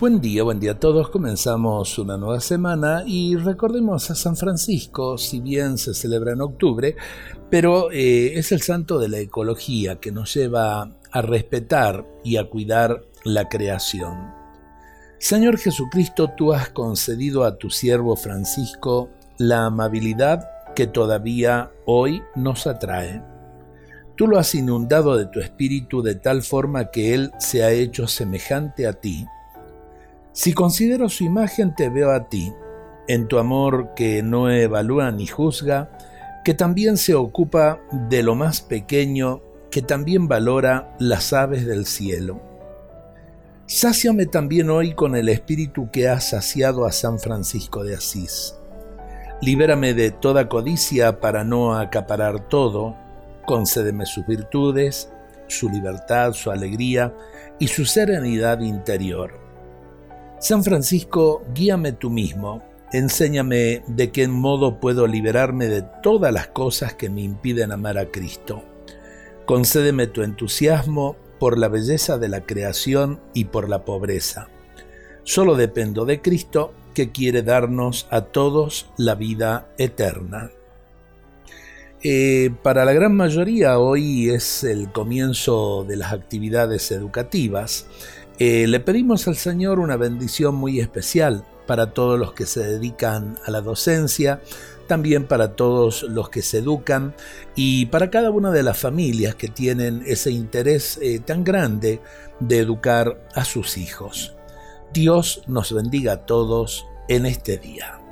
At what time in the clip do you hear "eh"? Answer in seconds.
7.92-8.36, 82.06-82.50, 88.38-88.66, 101.00-101.20